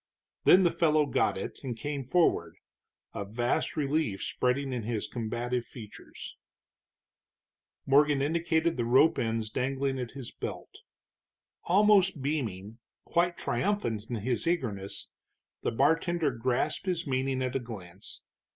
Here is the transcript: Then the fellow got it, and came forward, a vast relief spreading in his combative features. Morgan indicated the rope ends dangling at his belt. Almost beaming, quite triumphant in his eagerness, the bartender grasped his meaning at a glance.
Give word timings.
Then 0.45 0.63
the 0.63 0.71
fellow 0.71 1.05
got 1.05 1.37
it, 1.37 1.59
and 1.63 1.77
came 1.77 2.03
forward, 2.03 2.55
a 3.13 3.23
vast 3.23 3.77
relief 3.77 4.23
spreading 4.23 4.73
in 4.73 4.81
his 4.81 5.07
combative 5.07 5.63
features. 5.63 6.35
Morgan 7.85 8.19
indicated 8.19 8.77
the 8.77 8.83
rope 8.85 9.19
ends 9.19 9.51
dangling 9.51 9.99
at 9.99 10.13
his 10.13 10.31
belt. 10.31 10.73
Almost 11.65 12.19
beaming, 12.19 12.79
quite 13.05 13.37
triumphant 13.37 14.09
in 14.09 14.15
his 14.15 14.47
eagerness, 14.47 15.11
the 15.61 15.71
bartender 15.71 16.31
grasped 16.31 16.87
his 16.87 17.05
meaning 17.05 17.43
at 17.43 17.55
a 17.55 17.59
glance. 17.59 18.23